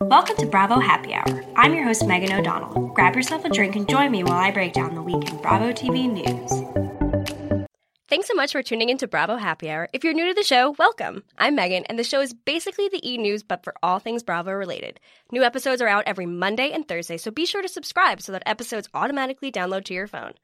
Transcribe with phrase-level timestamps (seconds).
[0.00, 1.42] Welcome to Bravo Happy Hour.
[1.56, 2.88] I'm your host, Megan O'Donnell.
[2.88, 5.72] Grab yourself a drink and join me while I break down the week in Bravo
[5.72, 7.66] TV news.
[8.06, 9.88] Thanks so much for tuning into Bravo Happy Hour.
[9.94, 11.24] If you're new to the show, welcome.
[11.38, 14.52] I'm Megan, and the show is basically the e news, but for all things Bravo
[14.52, 15.00] related.
[15.32, 18.42] New episodes are out every Monday and Thursday, so be sure to subscribe so that
[18.44, 20.34] episodes automatically download to your phone.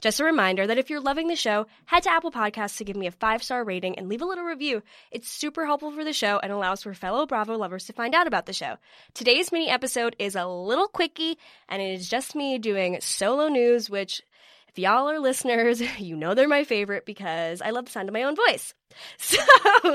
[0.00, 2.96] Just a reminder that if you're loving the show, head to Apple Podcasts to give
[2.96, 4.82] me a five star rating and leave a little review.
[5.10, 8.26] It's super helpful for the show and allows for fellow Bravo lovers to find out
[8.26, 8.76] about the show.
[9.12, 11.36] Today's mini episode is a little quickie,
[11.68, 14.22] and it is just me doing solo news, which
[14.68, 18.14] if y'all are listeners, you know they're my favorite because I love the sound of
[18.14, 18.74] my own voice.
[19.18, 19.38] So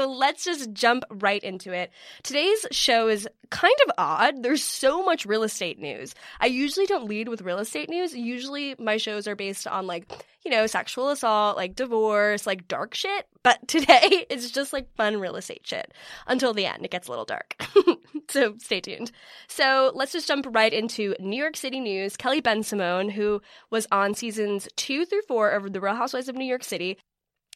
[0.07, 1.91] let's just jump right into it.
[2.23, 4.43] Today's show is kind of odd.
[4.43, 6.15] There's so much real estate news.
[6.39, 8.13] I usually don't lead with real estate news.
[8.15, 10.11] Usually my shows are based on like,
[10.43, 13.27] you know, sexual assault, like divorce, like dark shit.
[13.43, 15.93] But today it's just like fun real estate shit
[16.27, 16.85] until the end.
[16.85, 17.55] It gets a little dark.
[18.29, 19.11] so stay tuned.
[19.47, 22.17] So let's just jump right into New York City news.
[22.17, 26.45] Kelly Bensimon, who was on seasons two through four of The Real Housewives of New
[26.45, 26.97] York City,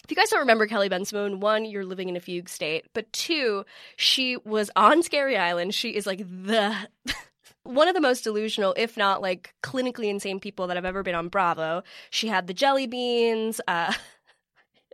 [0.10, 3.14] if you guys don't remember Kelly Bensimon, one, you're living in a fugue state, but
[3.14, 3.64] two,
[3.96, 5.76] she was on Scary Island.
[5.76, 6.76] She is like the
[7.64, 11.14] one of the most delusional, if not like clinically insane people that I've ever been
[11.14, 11.84] on Bravo.
[12.10, 13.62] She had the jelly beans.
[13.68, 13.94] Uh,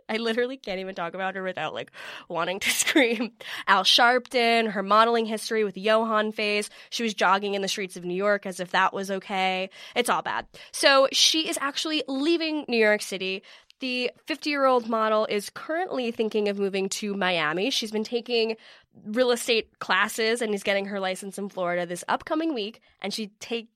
[0.08, 1.90] I literally can't even talk about her without like
[2.28, 3.32] wanting to scream.
[3.66, 6.68] Al Sharpton, her modeling history with Johan face.
[6.90, 9.70] She was jogging in the streets of New York as if that was okay.
[9.94, 10.46] It's all bad.
[10.72, 13.42] So she is actually leaving New York City.
[13.80, 17.70] The 50 year old model is currently thinking of moving to Miami.
[17.70, 18.56] She's been taking
[19.04, 22.80] real estate classes and is getting her license in Florida this upcoming week.
[23.02, 23.68] And she take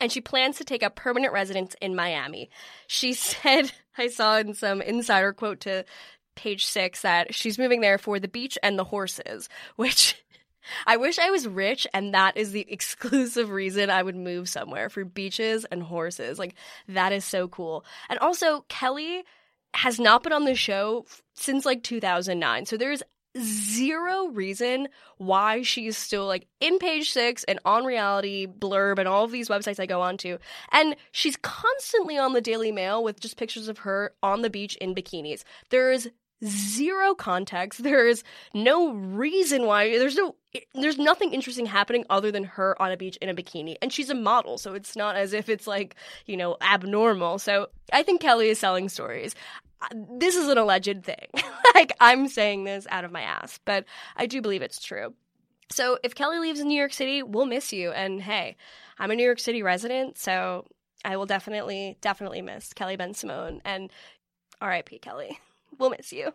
[0.00, 2.50] and she plans to take up permanent residence in Miami.
[2.86, 5.84] She said, I saw in some insider quote to
[6.34, 10.22] page six that she's moving there for the beach and the horses, which
[10.86, 14.90] I wish I was rich and that is the exclusive reason I would move somewhere
[14.90, 16.38] for beaches and horses.
[16.38, 16.56] Like,
[16.88, 17.86] that is so cool.
[18.10, 19.24] And also, Kelly
[19.76, 22.66] has not been on the show since like 2009.
[22.66, 23.02] So there's
[23.38, 24.88] zero reason
[25.18, 29.48] why she's still like in page six and on reality blurb and all of these
[29.48, 30.38] websites I go on to.
[30.72, 34.76] And she's constantly on the Daily Mail with just pictures of her on the beach
[34.76, 35.42] in bikinis.
[35.70, 36.08] There's
[36.44, 37.82] zero context.
[37.82, 38.22] There's
[38.54, 39.98] no reason why.
[39.98, 40.36] There's no.
[40.74, 44.08] There's nothing interesting happening other than her on a beach in a bikini, and she's
[44.08, 47.38] a model, so it's not as if it's like you know abnormal.
[47.38, 49.34] So I think Kelly is selling stories
[50.18, 51.28] this is an alleged thing.
[51.74, 53.84] like, I'm saying this out of my ass, but
[54.16, 55.14] I do believe it's true.
[55.70, 57.90] So, if Kelly leaves in New York City, we'll miss you.
[57.90, 58.56] And hey,
[58.98, 60.66] I'm a New York City resident, so
[61.04, 63.60] I will definitely, definitely miss Kelly Bensimon.
[63.64, 63.90] And
[64.62, 65.38] RIP, Kelly.
[65.78, 66.32] We'll miss you.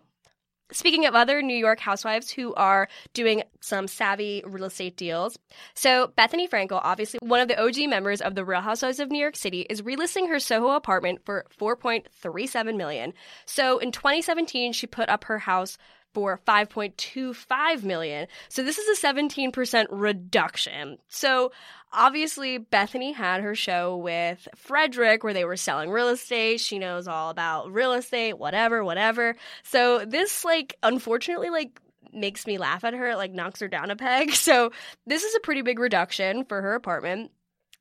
[0.71, 5.37] Speaking of other New York housewives who are doing some savvy real estate deals,
[5.73, 9.19] so Bethenny Frankel, obviously one of the OG members of the Real Housewives of New
[9.19, 13.13] York City, is relisting her Soho apartment for 4.37 million.
[13.45, 15.77] So in 2017, she put up her house
[16.13, 18.27] for 5.25 million.
[18.49, 20.97] So this is a 17% reduction.
[21.07, 21.51] So
[21.93, 26.59] obviously Bethenny had her show with Fredrik where they were selling real estate.
[26.59, 29.35] She knows all about real estate, whatever, whatever.
[29.63, 31.79] So this like unfortunately like
[32.13, 34.31] makes me laugh at her, like knocks her down a peg.
[34.41, 34.71] So
[35.05, 37.31] this is a pretty big reduction for her apartment.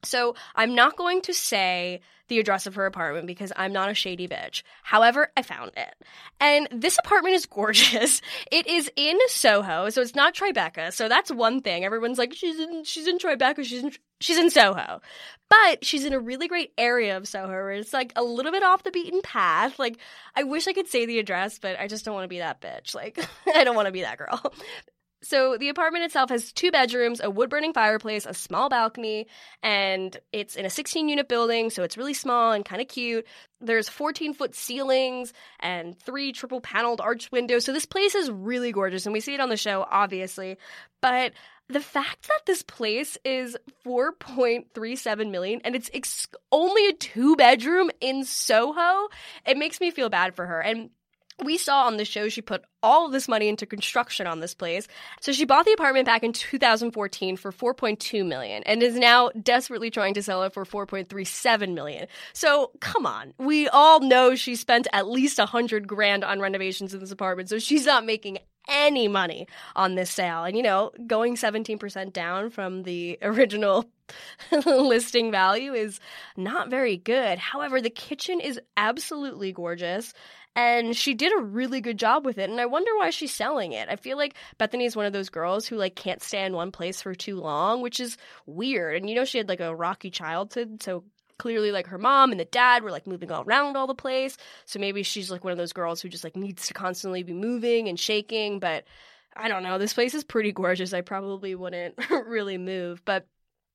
[0.02, 2.00] So I'm not going to say
[2.30, 4.62] the address of her apartment because I'm not a shady bitch.
[4.82, 5.94] However, I found it.
[6.40, 8.22] And this apartment is gorgeous.
[8.50, 10.92] It is in Soho, so it's not Tribeca.
[10.92, 11.84] So that's one thing.
[11.84, 15.00] Everyone's like, she's in she's in Tribeca, she's in she's in Soho.
[15.50, 18.62] But she's in a really great area of Soho where it's like a little bit
[18.62, 19.78] off the beaten path.
[19.78, 19.98] Like
[20.34, 22.60] I wish I could say the address, but I just don't want to be that
[22.60, 22.94] bitch.
[22.94, 23.18] Like
[23.54, 24.40] I don't want to be that girl.
[25.22, 29.26] So the apartment itself has two bedrooms, a wood burning fireplace, a small balcony,
[29.62, 33.26] and it's in a 16 unit building, so it's really small and kind of cute.
[33.60, 37.66] There's 14 foot ceilings and three triple paneled arched windows.
[37.66, 40.56] So this place is really gorgeous, and we see it on the show, obviously.
[41.02, 41.32] But
[41.68, 43.56] the fact that this place is
[43.86, 49.08] 4.37 million and it's ex- only a two bedroom in Soho,
[49.46, 50.60] it makes me feel bad for her.
[50.60, 50.90] And
[51.44, 54.54] we saw on the show she put all of this money into construction on this
[54.54, 54.88] place.
[55.20, 59.90] So she bought the apartment back in 2014 for 4.2 million and is now desperately
[59.90, 62.06] trying to sell it for 4.37 million.
[62.32, 63.34] So come on.
[63.38, 67.48] We all know she spent at least a hundred grand on renovations in this apartment.
[67.48, 68.38] So she's not making
[68.68, 70.44] any money on this sale.
[70.44, 73.90] And you know, going 17% down from the original
[74.50, 76.00] listing value is
[76.36, 77.38] not very good.
[77.38, 80.12] However, the kitchen is absolutely gorgeous
[80.56, 83.72] and she did a really good job with it and i wonder why she's selling
[83.72, 83.88] it.
[83.88, 86.72] I feel like bethenny is one of those girls who like can't stay in one
[86.72, 88.16] place for too long which is
[88.46, 88.96] weird.
[88.96, 91.04] And you know she had like a rocky childhood so
[91.38, 94.36] clearly like her mom and the dad were like moving all around all the place.
[94.66, 97.32] So maybe she's like one of those girls who just like needs to constantly be
[97.32, 98.84] moving and shaking but
[99.36, 99.78] i don't know.
[99.78, 100.92] This place is pretty gorgeous.
[100.92, 101.94] I probably wouldn't
[102.26, 103.26] really move but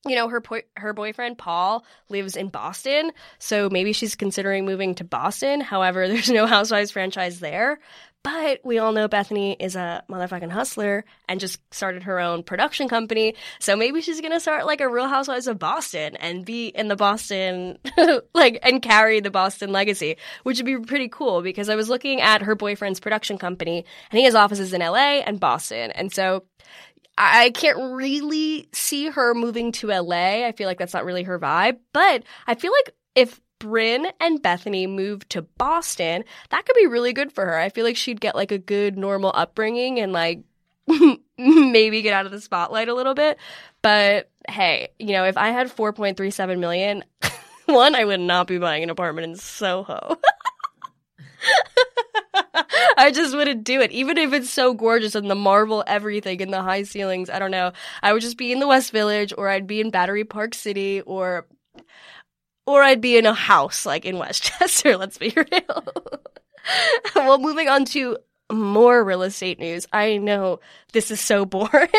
[0.05, 4.95] you know her po- her boyfriend Paul lives in Boston, so maybe she's considering moving
[4.95, 5.61] to Boston.
[5.61, 7.79] However, there's no Housewives franchise there.
[8.25, 12.89] But we all know Bethenny is a motherfucking hustler and just started her own production
[12.89, 13.35] company.
[13.59, 16.95] So maybe she's gonna start like a Real Housewives of Boston and be in the
[16.95, 17.77] Boston,
[18.33, 22.19] like, and carry the Boston legacy, which would be pretty cool because I was looking
[22.19, 25.91] at her boyfriend's production company and he has offices in LA and Boston.
[25.91, 26.45] And so
[27.17, 30.45] I can't really see her moving to LA.
[30.45, 31.77] I feel like that's not really her vibe.
[31.93, 37.13] But I feel like if Bryn and Bethenny moved to Boston, that could be really
[37.13, 37.57] good for her.
[37.57, 40.41] I feel like she'd get like a good normal upbringing and like
[41.37, 43.37] maybe get out of the spotlight a little bit.
[43.81, 47.03] But hey, you know, if I had 4.37 million,
[47.65, 50.17] one, I would not be buying an apartment in Soho.
[52.97, 53.91] I just wouldn't do it.
[53.91, 57.51] Even if it's so gorgeous and the marble everything and the high ceilings, I don't
[57.51, 57.71] know.
[58.01, 61.01] I would just be in the West Village or I'd be in Battery Park City
[61.01, 61.45] or
[62.65, 65.83] or I'd be in a house like in Westchester, let's be real.
[67.15, 68.17] well, moving on to
[68.51, 69.87] more real estate news.
[69.91, 70.59] I know
[70.93, 71.89] this is so boring.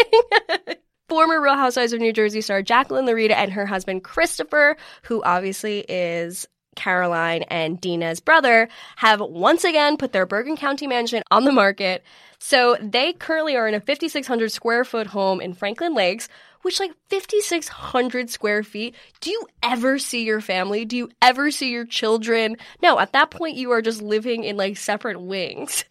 [1.09, 5.85] Former Real Housewives of New Jersey star Jacqueline Laurita and her husband Christopher, who obviously
[5.89, 11.53] is Caroline and Dina's brother have once again put their Bergen County mansion on the
[11.53, 12.05] market.
[12.39, 16.29] So they currently are in a 5,600 square foot home in Franklin Lakes,
[16.63, 18.95] which like 5,600 square feet.
[19.21, 20.85] Do you ever see your family?
[20.85, 22.57] Do you ever see your children?
[22.83, 25.85] No, at that point you are just living in like separate wings.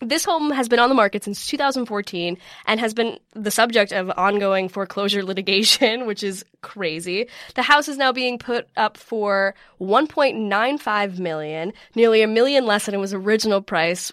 [0.00, 2.36] This home has been on the market since 2014
[2.66, 7.28] and has been the subject of ongoing foreclosure litigation, which is crazy.
[7.54, 12.94] The house is now being put up for 1.95 million, nearly a million less than
[12.94, 14.12] it was original price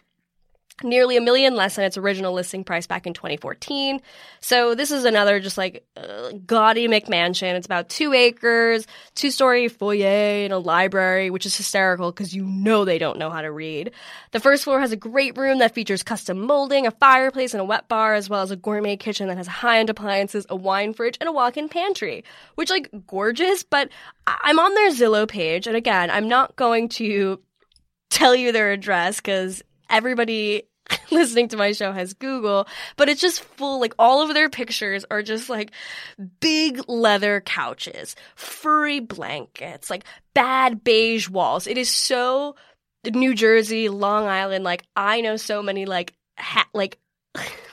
[0.83, 4.01] nearly a million less than its original listing price back in 2014.
[4.39, 7.56] So this is another just like uh, gaudy McMansion.
[7.56, 12.45] It's about two acres, two story foyer and a library, which is hysterical because you
[12.45, 13.92] know they don't know how to read.
[14.31, 17.66] The first floor has a great room that features custom molding, a fireplace and a
[17.66, 21.18] wet bar, as well as a gourmet kitchen that has high-end appliances, a wine fridge,
[21.19, 22.24] and a walk-in pantry,
[22.56, 23.89] which like gorgeous, but
[24.27, 25.68] I- I'm on their Zillow page.
[25.68, 27.39] And again, I'm not going to
[28.10, 30.63] tell you their address because everybody
[31.12, 32.68] listening to my show has Google,
[32.98, 35.72] but it's just full, like all of their pictures are just like
[36.40, 40.04] big leather couches, furry blankets, like
[40.34, 41.68] bad beige walls.
[41.68, 42.56] It is so
[43.06, 44.64] New Jersey, Long Island.
[44.64, 47.00] Like I know so many like ha- like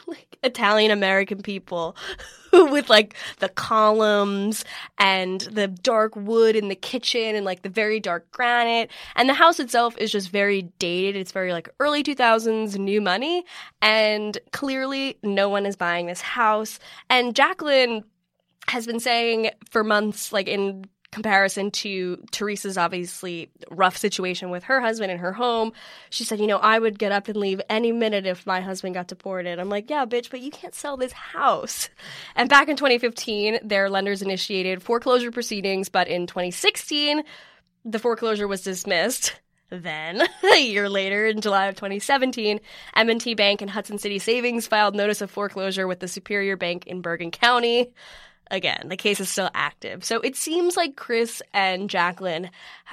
[0.18, 1.94] like Italian American people
[2.52, 4.64] with like the columns
[4.98, 8.90] and the dark wood in the kitchen and like the very dark granite.
[9.16, 11.16] And the house itself is just very dated.
[11.16, 13.44] It's very like early 2000s new money.
[13.82, 16.78] And clearly no one is buying this house.
[17.10, 18.04] And Jacqueline
[18.68, 24.80] has been saying for months, like in comparison to Teresa's obviously rough situation with her
[24.80, 25.72] husband and her home.
[26.10, 28.94] She said, you know, I would get up and leave any minute if my husband
[28.94, 29.58] got deported.
[29.58, 31.88] I'm like, yeah, bitch, but you can't sell this house.
[32.36, 37.22] And back in 2015, their lenders initiated foreclosure proceedings, but in 2016,
[37.84, 39.40] the foreclosure was dismissed.
[39.70, 42.60] Then, a year later, in July of 2017,
[42.96, 47.02] M&T Bank and Hudson City Savings filed notice of foreclosure with the Superior Bank in
[47.02, 47.92] Bergen County
[48.50, 50.04] again, the case is still active.
[50.04, 52.50] So it seems like Chris and Jacqueline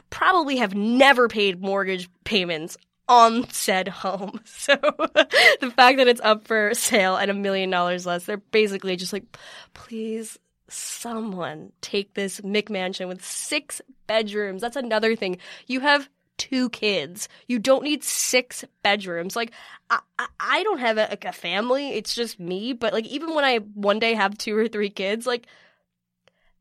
[0.10, 4.40] probably have never paid mortgage payments on said home.
[4.46, 8.96] So the fact that it's up for sale at a million dollars less, they're basically
[8.96, 9.38] just like,
[9.74, 14.62] please someone take this McMansion with six bedrooms.
[14.62, 15.38] That's another thing.
[15.68, 17.28] You have two kids.
[17.48, 19.36] You don't need six bedrooms.
[19.36, 19.52] Like,
[19.90, 20.00] I,
[20.40, 21.90] I don't have a, like a family.
[21.90, 22.74] It's just me.
[22.74, 25.48] But like, even when I one day have two or three kids, like,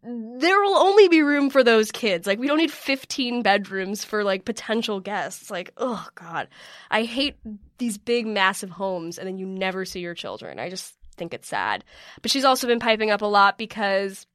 [0.03, 2.27] there will only be room for those kids.
[2.27, 5.51] Like, we don't need 15 bedrooms for like potential guests.
[5.51, 6.49] Like, oh God.
[6.91, 7.37] I hate
[7.79, 10.59] these big, massive homes and then you never see your children.
[10.59, 11.85] I just think it's sad.
[12.21, 14.27] But she's also been piping up a lot because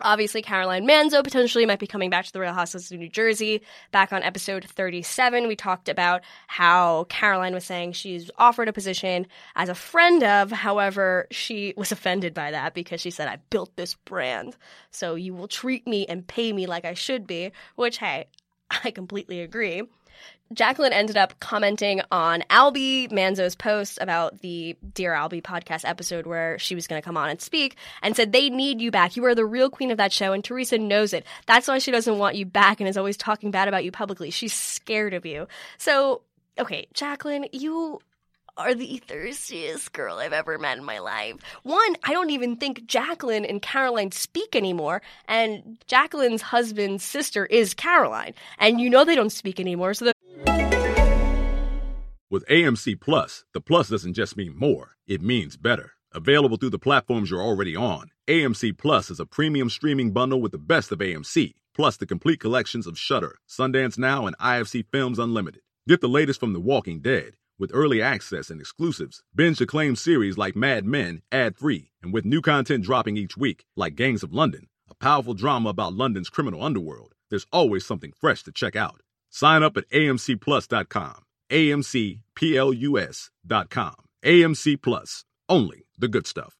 [0.00, 3.62] Obviously, Caroline Manzo potentially might be coming back to the Real Housewives of New Jersey.
[3.90, 9.26] Back on episode 37, we talked about how Caroline was saying she's offered a position
[9.54, 10.50] as a friend of.
[10.50, 14.56] However, she was offended by that because she said, I built this brand.
[14.90, 18.28] So you will treat me and pay me like I should be, which, hey,
[18.84, 19.82] I completely agree.
[20.52, 26.58] Jacqueline ended up commenting on Albie Manzo's post about the Dear Albie podcast episode where
[26.58, 29.16] she was going to come on and speak and said, They need you back.
[29.16, 31.24] You are the real queen of that show, and Teresa knows it.
[31.46, 34.30] That's why she doesn't want you back and is always talking bad about you publicly.
[34.30, 35.48] She's scared of you.
[35.78, 36.22] So,
[36.58, 38.00] okay, Jacqueline, you
[38.56, 41.36] are the thirstiest girl I've ever met in my life.
[41.62, 47.72] One, I don't even think Jacqueline and Caroline speak anymore, and Jacqueline's husband's sister is
[47.74, 50.12] Caroline, and you know they don't speak anymore, so the
[52.30, 55.92] With AMC Plus, the plus doesn't just mean more, it means better.
[56.14, 60.52] Available through the platforms you're already on, AMC Plus is a premium streaming bundle with
[60.52, 65.18] the best of AMC, plus the complete collections of Shudder, Sundance Now, and IFC Films
[65.18, 65.62] Unlimited.
[65.88, 69.22] Get the latest from The Walking Dead with early access and exclusives.
[69.34, 73.64] Binge acclaimed series like Mad Men ad free, and with new content dropping each week,
[73.76, 77.14] like Gangs of London, a powerful drama about London's criminal underworld.
[77.30, 79.00] There's always something fresh to check out.
[79.30, 81.24] Sign up at amcplus.com.
[81.50, 82.20] AMCPLUS.com.
[84.24, 85.24] AMC Plus.
[85.48, 86.56] Only the good stuff.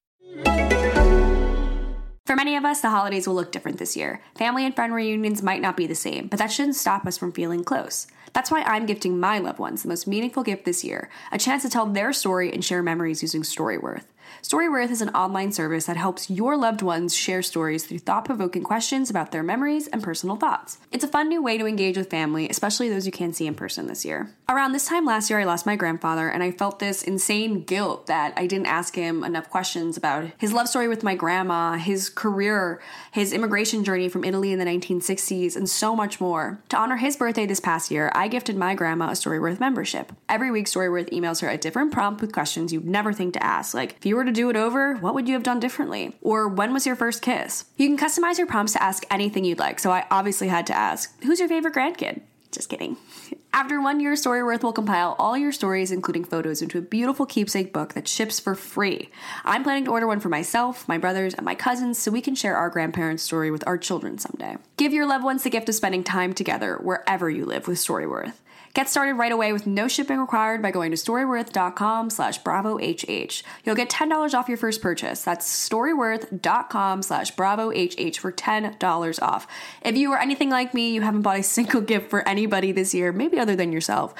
[2.25, 4.21] For many of us, the holidays will look different this year.
[4.35, 7.33] Family and friend reunions might not be the same, but that shouldn't stop us from
[7.33, 8.07] feeling close.
[8.31, 11.63] That's why I'm gifting my loved ones the most meaningful gift this year a chance
[11.63, 14.05] to tell their story and share memories using Storyworth.
[14.41, 18.63] Storyworth is an online service that helps your loved ones share stories through thought provoking
[18.63, 20.77] questions about their memories and personal thoughts.
[20.91, 23.55] It's a fun new way to engage with family, especially those you can't see in
[23.55, 24.33] person this year.
[24.49, 28.07] Around this time last year, I lost my grandfather, and I felt this insane guilt
[28.07, 32.09] that I didn't ask him enough questions about his love story with my grandma, his
[32.09, 36.59] career, his immigration journey from Italy in the 1960s, and so much more.
[36.69, 40.11] To honor his birthday this past year, I gifted my grandma a Storyworth membership.
[40.27, 43.73] Every week, Storyworth emails her a different prompt with questions you'd never think to ask,
[43.73, 46.15] like, if you were to do it over, what would you have done differently?
[46.21, 47.65] Or when was your first kiss?
[47.77, 50.75] You can customize your prompts to ask anything you'd like, so I obviously had to
[50.75, 52.21] ask, who's your favorite grandkid?
[52.51, 52.97] Just kidding.
[53.55, 57.71] After one year, Storyworth will compile all your stories, including photos, into a beautiful keepsake
[57.71, 59.11] book that ships for free.
[59.45, 62.33] I'm planning to order one for myself, my brothers, and my cousins so we can
[62.33, 64.57] share our grandparents' story with our children someday.
[64.77, 68.33] Give your loved ones the gift of spending time together wherever you live with Storyworth.
[68.73, 73.43] Get started right away with no shipping required by going to storyworth.com slash bravohh.
[73.63, 75.23] You'll get $10 off your first purchase.
[75.23, 79.47] That's storyworth.com slash bravohh for $10 off.
[79.85, 82.95] If you are anything like me, you haven't bought a single gift for anybody this
[82.95, 84.15] year, maybe other than yourself.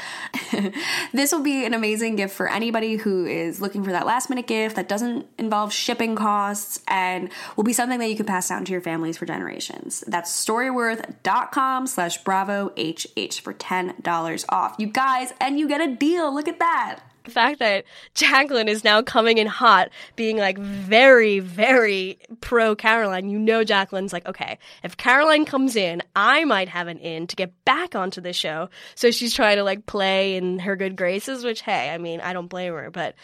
[1.14, 4.46] this will be an amazing gift for anybody who is looking for that last minute
[4.46, 8.66] gift that doesn't involve shipping costs and will be something that you can pass down
[8.66, 10.04] to your families for generations.
[10.06, 14.76] That's storyworth.com slash bravohh for $10 off.
[14.78, 16.34] You guys, and you get a deal.
[16.34, 17.00] Look at that.
[17.24, 17.86] The fact that
[18.16, 24.12] Jacqueline is now coming in hot, being like very, very pro Caroline, you know Jacqueline's
[24.12, 28.20] like, okay, if Caroline comes in, I might have an in to get back onto
[28.20, 28.70] the show.
[28.96, 32.34] So she's trying to like play in her good graces, which, hey, I mean, I
[32.34, 32.92] don't blame her.
[32.92, 33.16] But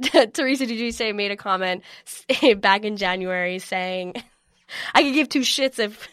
[0.32, 1.82] Teresa, did you say made a comment
[2.58, 4.14] back in January saying,
[4.94, 6.08] I could give two shits if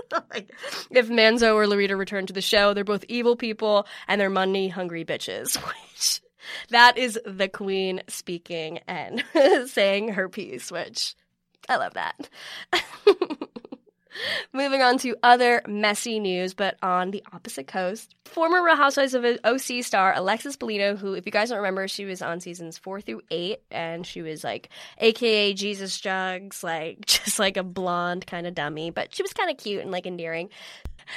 [0.32, 0.52] like,
[0.90, 4.68] if Manzo or Laurita return to the show, they're both evil people and they're money
[4.68, 5.56] hungry bitches.
[5.66, 6.20] Which
[6.70, 9.24] that is the queen speaking and
[9.66, 11.14] saying her piece, which
[11.68, 12.28] I love that.
[14.52, 18.14] Moving on to other messy news, but on the opposite coast.
[18.24, 22.04] Former Real Housewives of OC star Alexis Bellino, who, if you guys don't remember, she
[22.04, 27.38] was on seasons four through eight, and she was like, AKA Jesus Jugs, like just
[27.38, 30.50] like a blonde kind of dummy, but she was kind of cute and like endearing.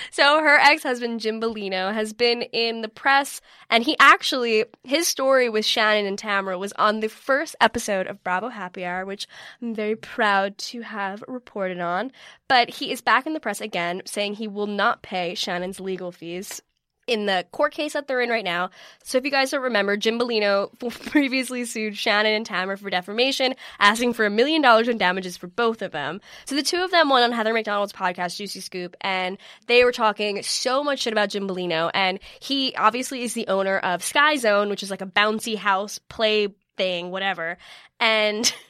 [0.09, 5.49] So her ex-husband Jim Bellino has been in the press and he actually his story
[5.49, 9.27] with Shannon and Tamra was on the first episode of Bravo Happy Hour, which
[9.61, 12.11] I'm very proud to have reported on.
[12.47, 16.11] But he is back in the press again saying he will not pay Shannon's legal
[16.11, 16.61] fees
[17.07, 18.69] in the court case that they're in right now.
[19.03, 20.69] So if you guys don't remember, Jim Bellino
[21.11, 25.47] previously sued Shannon and Tamra for defamation, asking for a million dollars in damages for
[25.47, 26.21] both of them.
[26.45, 29.91] So the two of them went on Heather McDonald's podcast, Juicy Scoop, and they were
[29.91, 31.91] talking so much shit about Jim Bellino.
[31.93, 35.99] And he obviously is the owner of Sky Zone, which is like a bouncy house
[36.09, 37.57] play thing, whatever.
[37.99, 38.51] And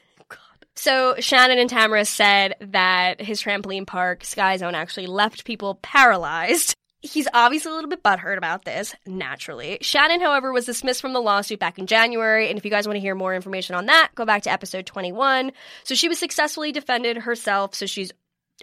[0.75, 6.75] So Shannon and Tamra said that his trampoline park, Sky Zone, actually left people paralyzed.
[7.03, 9.79] He's obviously a little bit butthurt about this, naturally.
[9.81, 12.98] Shannon, however, was dismissed from the lawsuit back in January, and if you guys want
[12.98, 15.51] to hear more information on that, go back to episode 21.
[15.84, 18.12] So she was successfully defended herself, so she's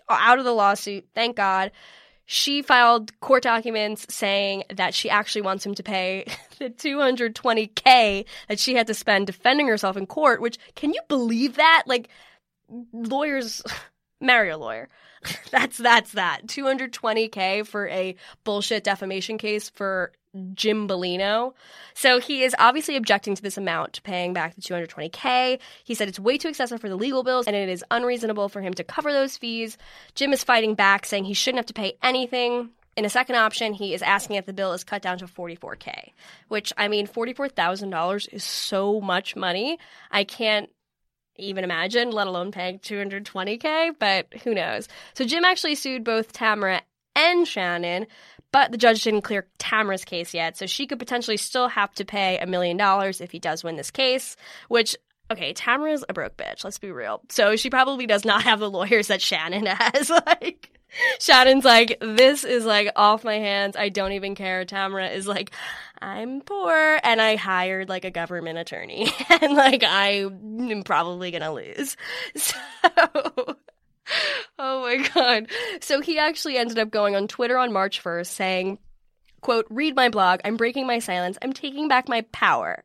[0.08, 1.72] out of the lawsuit, thank God.
[2.30, 6.26] She filed court documents saying that she actually wants him to pay
[6.58, 11.56] the 220k that she had to spend defending herself in court, which can you believe
[11.56, 11.84] that?
[11.86, 12.08] Like
[12.92, 13.62] lawyers
[14.20, 14.88] marry a lawyer.
[15.50, 16.46] that's that's that.
[16.46, 20.12] 220k for a bullshit defamation case for
[20.54, 21.54] Jim Bellino.
[21.94, 25.58] So he is obviously objecting to this amount paying back the 220K.
[25.84, 28.60] He said it's way too excessive for the legal bills and it is unreasonable for
[28.60, 29.78] him to cover those fees.
[30.14, 32.70] Jim is fighting back, saying he shouldn't have to pay anything.
[32.96, 36.10] In a second option, he is asking if the bill is cut down to 44K,
[36.48, 39.78] which I mean, $44,000 is so much money.
[40.10, 40.68] I can't
[41.38, 44.88] even imagine, let alone paying 220K, but who knows.
[45.14, 46.80] So Jim actually sued both Tamra
[47.14, 48.06] and Shannon,
[48.52, 52.04] but the judge didn't clear Tamra's case yet, so she could potentially still have to
[52.04, 54.36] pay a million dollars if he does win this case,
[54.68, 54.96] which
[55.30, 57.20] okay, Tamra's a broke bitch, let's be real.
[57.28, 60.10] So she probably does not have the lawyers that Shannon has.
[60.10, 60.77] like
[61.20, 63.76] Shannon's like, this is like off my hands.
[63.76, 64.64] I don't even care.
[64.64, 65.50] Tamra is like,
[66.00, 71.96] I'm poor and I hired like a government attorney and like I'm probably gonna lose.
[72.36, 72.56] So
[74.58, 75.48] oh my god.
[75.80, 78.78] So he actually ended up going on Twitter on March 1st saying,
[79.42, 80.40] quote, read my blog.
[80.44, 81.36] I'm breaking my silence.
[81.42, 82.84] I'm taking back my power.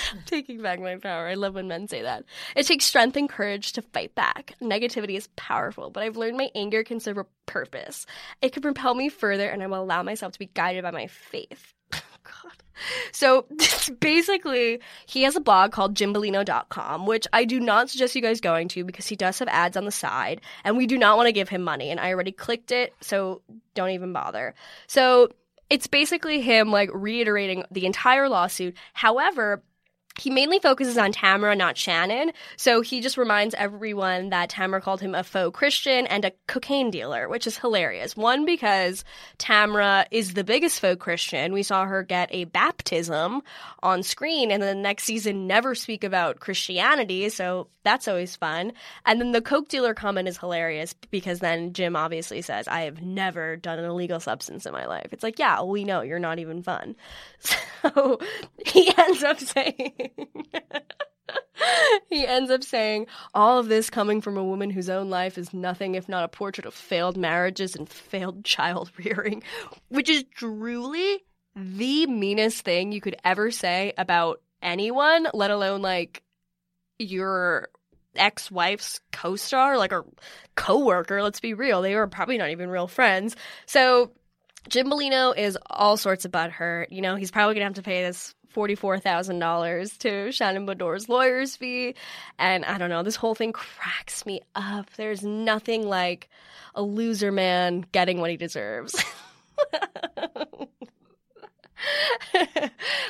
[0.26, 1.28] taking back my power.
[1.28, 2.24] I love when men say that.
[2.56, 4.54] It takes strength and courage to fight back.
[4.60, 8.06] Negativity is powerful, but I've learned my anger can serve a purpose.
[8.40, 11.06] It can propel me further, and I will allow myself to be guided by my
[11.06, 11.72] faith.
[12.24, 12.62] Oh, God.
[13.10, 13.46] So
[14.00, 18.68] basically, he has a blog called jimbellino.com, which I do not suggest you guys going
[18.68, 21.32] to because he does have ads on the side, and we do not want to
[21.32, 21.90] give him money.
[21.90, 23.42] And I already clicked it, so
[23.74, 24.54] don't even bother.
[24.86, 25.30] So
[25.72, 28.76] it's basically him like reiterating the entire lawsuit.
[28.92, 29.62] However,
[30.18, 32.32] he mainly focuses on Tamra, not Shannon.
[32.56, 36.90] So he just reminds everyone that Tamra called him a faux Christian and a cocaine
[36.90, 38.16] dealer, which is hilarious.
[38.16, 39.04] One, because
[39.38, 41.52] Tamra is the biggest faux Christian.
[41.52, 43.42] We saw her get a baptism
[43.82, 47.28] on screen and then the next season never speak about Christianity.
[47.28, 48.72] So that's always fun.
[49.06, 53.02] And then the coke dealer comment is hilarious because then Jim obviously says, I have
[53.02, 55.08] never done an illegal substance in my life.
[55.12, 56.96] It's like, yeah, we know you're not even fun.
[57.82, 58.20] So
[58.64, 60.01] he ends up saying,
[62.10, 65.52] he ends up saying, All of this coming from a woman whose own life is
[65.52, 69.42] nothing if not a portrait of failed marriages and failed child rearing,
[69.88, 76.22] which is truly the meanest thing you could ever say about anyone, let alone like
[76.98, 77.68] your
[78.14, 80.02] ex wife's co star, like a
[80.54, 81.22] co worker.
[81.22, 81.82] Let's be real.
[81.82, 83.36] They were probably not even real friends.
[83.66, 84.12] So
[84.68, 86.86] Jim Bellino is all sorts about her.
[86.90, 91.56] You know, he's probably going to have to pay this $44,000 to Shannon Beador's lawyer's
[91.56, 91.94] fee.
[92.38, 94.90] And I don't know, this whole thing cracks me up.
[94.96, 96.28] There's nothing like
[96.74, 98.94] a loser man getting what he deserves.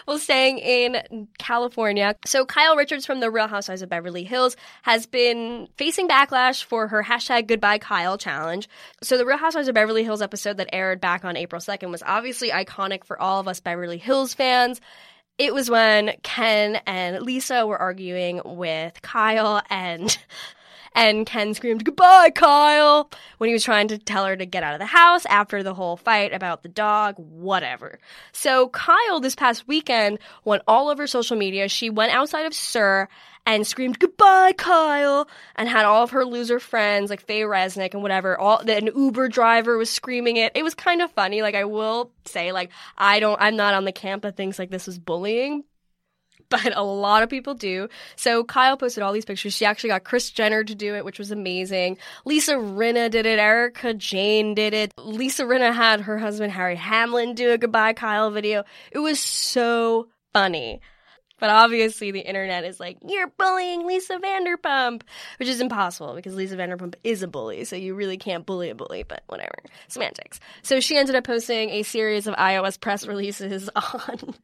[0.07, 2.17] well, staying in California.
[2.27, 6.89] So, Kyle Richards from The Real Housewives of Beverly Hills has been facing backlash for
[6.89, 8.69] her hashtag Goodbye Kyle challenge.
[9.03, 12.03] So, the Real Housewives of Beverly Hills episode that aired back on April 2nd was
[12.05, 14.81] obviously iconic for all of us Beverly Hills fans.
[15.39, 20.17] It was when Ken and Lisa were arguing with Kyle and
[20.95, 24.75] and Ken screamed, Goodbye, Kyle, when he was trying to tell her to get out
[24.75, 27.99] of the house after the whole fight about the dog, whatever.
[28.33, 31.69] So Kyle this past weekend went all over social media.
[31.69, 33.09] She went outside of SUR
[33.45, 38.03] and screamed goodbye Kyle and had all of her loser friends like Faye Resnick and
[38.03, 41.65] whatever all an Uber driver was screaming it it was kind of funny like I
[41.65, 44.99] will say like I don't I'm not on the camp that thinks like this was
[44.99, 45.65] bullying
[46.53, 47.89] but a lot of people do.
[48.15, 49.55] So Kyle posted all these pictures.
[49.55, 51.97] She actually got Kris Jenner to do it, which was amazing.
[52.25, 53.39] Lisa Rinna did it.
[53.39, 54.93] Erika Jayne did it.
[54.99, 58.65] Lisa Rinna had her husband Harry Hamlin do a goodbye Kyle video.
[58.91, 60.81] It was so funny.
[61.43, 65.03] But obviously, the internet is like, you're bullying Lisa Vanderpump,
[65.41, 67.65] which is impossible because Lisa Vanderpump is a bully.
[67.65, 69.57] So you really can't bully a bully, but whatever.
[69.89, 70.39] Semantics.
[70.63, 74.35] So she ended up posting a series of iOS press releases on,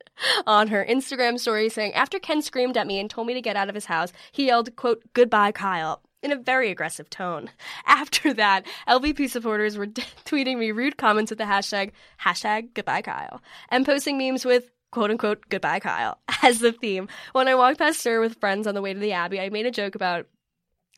[0.45, 3.55] on her Instagram story saying, after Ken screamed at me and told me to get
[3.55, 7.49] out of his house, he yelled, quote, goodbye, Kyle in a very aggressive tone.
[7.87, 9.87] After that, LVP supporters were
[10.25, 15.11] tweeting me rude comments with the hashtag, hashtag goodbye Kyle, and posting memes with quote
[15.11, 17.09] unquote goodbye Kyle as the theme.
[17.33, 19.66] When I walked past SUR with friends on the way to the Abbey, I made
[19.66, 20.27] a joke about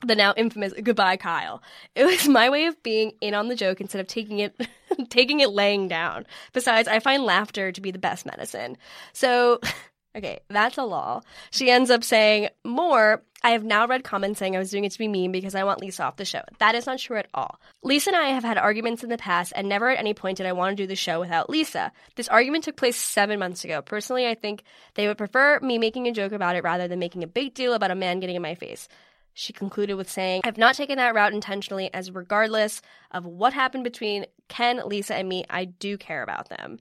[0.03, 1.63] the now infamous goodbye Kyle.
[1.95, 4.55] It was my way of being in on the joke instead of taking it
[5.11, 6.27] taking it laying down.
[6.53, 8.77] Besides, I find laughter to be the best medicine.
[9.13, 9.61] So
[10.17, 11.21] Okay, that's a law.
[11.51, 13.23] She ends up saying more.
[13.43, 15.63] I have now read comments saying I was doing it to be mean because I
[15.63, 16.43] want Lisa off the show.
[16.59, 17.61] That is not true at all.
[17.83, 20.47] Lisa and I have had arguments in the past, and never at any point did
[20.47, 21.93] I want to do the show without Lisa.
[22.17, 23.83] This argument took place seven months ago.
[23.83, 27.23] Personally, I think they would prefer me making a joke about it rather than making
[27.23, 28.89] a big deal about a man getting in my face.
[29.33, 33.85] She concluded with saying, I've not taken that route intentionally, as regardless of what happened
[33.85, 36.79] between Ken, Lisa, and me, I do care about them.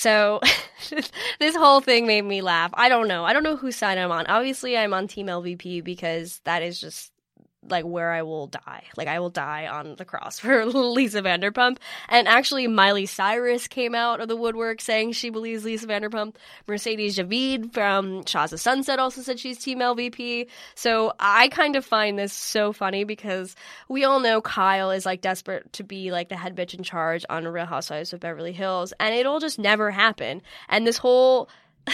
[0.00, 0.40] So
[1.38, 2.70] this whole thing made me laugh.
[2.72, 3.26] I don't know.
[3.26, 4.24] I don't know whose side I'm on.
[4.28, 7.12] Obviously, I'm on Team LVP because that is just
[7.68, 8.84] like where I will die.
[8.96, 11.76] Like I will die on the cross for Lisa Vanderpump.
[12.08, 16.36] And actually Miley Cyrus came out of the woodwork saying she believes Lisa Vanderpump.
[16.66, 20.46] Mercedes Javid from Shahs of Sunset also said she's team LVP.
[20.74, 23.54] So I kind of find this so funny because
[23.88, 27.24] we all know Kyle is like desperate to be like the head bitch in charge
[27.28, 30.40] on Real Housewives of Beverly Hills and it'll just never happen.
[30.68, 31.50] And this whole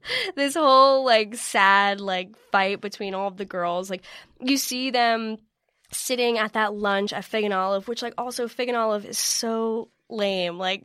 [0.36, 3.90] this whole like sad like fight between all of the girls.
[3.90, 4.02] Like
[4.40, 5.38] you see them
[5.92, 9.18] sitting at that lunch at Fig and Olive, which like also Fig and Olive is
[9.18, 10.58] so lame.
[10.58, 10.84] Like,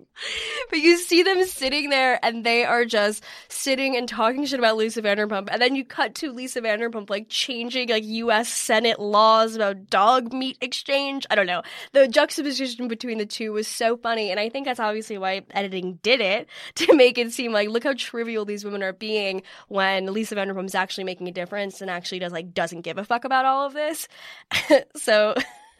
[0.70, 4.78] but you see them sitting there and they are just sitting and talking shit about
[4.78, 5.50] Lisa Vanderpump.
[5.52, 10.34] And then you cut to Lisa Vanderpump like changing like US Senate laws about dog
[10.34, 11.26] meat exchange.
[11.30, 11.64] I don't know.
[11.94, 14.32] The juxtaposition between the two was so funny.
[14.32, 17.84] And I think that's obviously why editing did it to make it seem like look
[17.84, 21.90] how trivial these women are being when Lisa Vanderpump is actually making a difference and
[21.90, 24.08] actually does like doesn't give a fuck about all of this.
[24.96, 25.36] so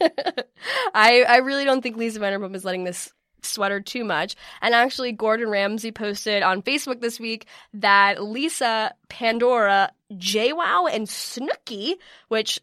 [0.94, 3.12] I I really don't think Lisa Vanderpump is letting this
[3.44, 4.36] sweater too much.
[4.60, 11.94] And actually, Gordon Ramsay posted on Facebook this week that Lisa, Pandora, JWoww, and Snooki,
[12.28, 12.60] which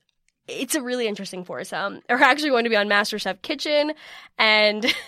[0.47, 3.93] it's a really interesting foursome, are actually going to be on MasterChef Kitchen
[4.37, 4.85] and.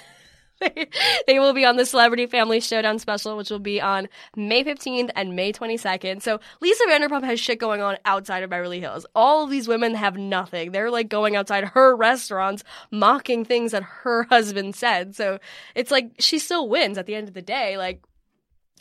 [1.28, 5.10] they will be on the Celebrity Family Showdown special, which will be on May 15th
[5.16, 6.22] and May 22nd.
[6.22, 9.06] So Lisa Vanderpump has shit going on outside of Beverly Hills.
[9.16, 10.72] All of these women have nothing.
[10.72, 15.16] They're like going outside her restaurants, mocking things that her husband said.
[15.16, 15.40] So
[15.76, 17.78] it's like she still wins at the end of the day.
[17.78, 18.04] Like,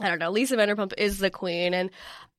[0.00, 0.30] I don't know.
[0.30, 1.74] Lisa Vanderpump is the queen.
[1.74, 1.90] And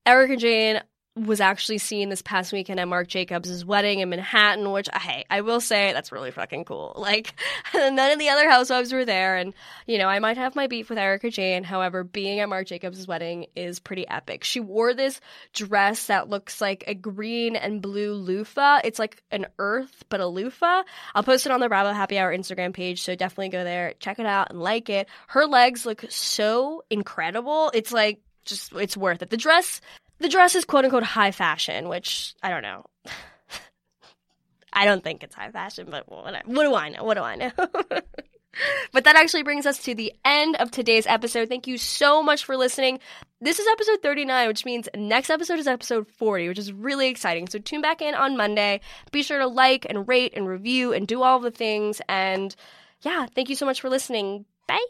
[0.06, 0.82] Erika Jayne,
[1.16, 5.24] was actually seen this past weekend at Marc Jacobs' wedding in Manhattan, which, uh, hey,
[5.30, 6.92] I will say that's really fucking cool.
[7.04, 7.34] Like,
[7.74, 9.52] none of the other housewives were there, and,
[9.86, 13.06] you know, I might have my beef with Erika Jayne, However, being at Marc Jacobs'
[13.06, 14.42] wedding is pretty epic.
[14.42, 15.20] She wore this
[15.52, 18.80] dress that looks like a green and blue loofah.
[18.84, 20.82] It's like an earth, but a loofah.
[21.14, 24.18] I'll post it on the Bravo Happy Hour Instagram page, so definitely go there, check
[24.18, 25.08] it out, and like it.
[25.26, 27.70] Her legs look so incredible.
[27.74, 29.30] It's like, just it's worth it.
[29.30, 29.80] The dress
[30.18, 32.84] the dress is quote unquote high fashion, which I don't know.
[34.72, 37.04] I don't think it's high fashion, but what, what do I know?
[37.04, 37.52] What do I know?
[38.92, 41.48] but that actually brings us to the end of today's episode.
[41.48, 42.98] Thank you so much for listening.
[43.40, 47.48] This is episode 39, which means next episode is episode 40, which is really exciting.
[47.48, 48.80] So tune back in on Monday.
[49.12, 52.00] Be sure to like and rate and review and do all the things.
[52.08, 52.54] And
[53.02, 54.44] yeah, thank you so much for listening.
[54.66, 54.80] Bye.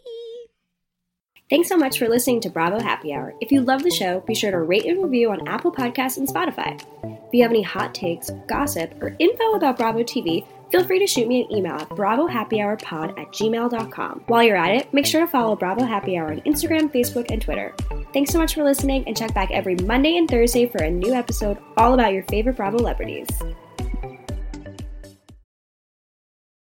[1.51, 3.35] Thanks so much for listening to Bravo Happy Hour.
[3.41, 6.27] If you love the show, be sure to rate and review on Apple Podcasts and
[6.27, 6.81] Spotify.
[7.05, 11.07] If you have any hot takes, gossip, or info about Bravo TV, feel free to
[11.07, 14.25] shoot me an email at bravohappyhourpod at gmail.com.
[14.27, 17.43] While you're at it, make sure to follow Bravo Happy Hour on Instagram, Facebook, and
[17.43, 17.75] Twitter.
[18.15, 21.13] Thanks so much for listening, and check back every Monday and Thursday for a new
[21.13, 23.29] episode all about your favorite Bravo celebrities.